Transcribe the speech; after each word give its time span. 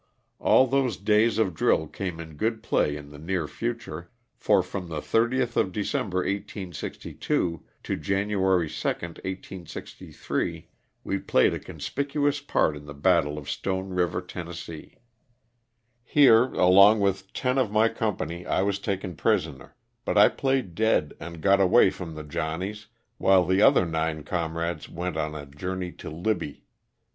All 0.39 0.65
those 0.65 0.97
days 0.97 1.37
of 1.37 1.53
drill 1.53 1.85
came 1.85 2.19
in 2.19 2.33
good 2.33 2.63
play 2.63 2.95
in 2.95 3.11
the 3.11 3.19
near 3.19 3.47
future, 3.47 4.09
for 4.35 4.63
from 4.63 4.87
the 4.89 4.97
30th 4.99 5.55
of 5.55 5.71
December, 5.71 6.21
1862,to 6.25 7.95
January 7.97 8.67
2d, 8.67 9.23
1863, 9.23 10.69
we 11.03 11.19
played 11.19 11.53
a 11.53 11.59
conspicuous 11.59 12.41
part 12.41 12.75
in 12.75 12.87
the 12.87 12.95
battle 12.95 13.37
of 13.37 13.47
Stone 13.47 13.89
River, 13.89 14.23
Tenn. 14.23 14.51
Here, 16.03 16.43
along 16.45 16.99
with 16.99 17.31
ten 17.33 17.59
of 17.59 17.71
my 17.71 17.87
company, 17.87 18.43
I 18.43 18.63
was 18.63 18.79
taken 18.79 19.15
prisoner, 19.15 19.75
but 20.03 20.15
1 20.15 20.31
played 20.31 20.73
dead 20.73 21.13
and 21.19 21.41
got 21.43 21.61
away 21.61 21.91
from 21.91 22.15
the 22.15 22.23
"Johnnies," 22.23 22.87
while 23.19 23.45
the 23.45 23.61
other 23.61 23.85
nine 23.85 24.23
comrades 24.23 24.89
went 24.89 25.15
on 25.15 25.35
a 25.35 25.45
journey 25.45 25.91
to 25.91 26.09
Libby. 26.09 26.63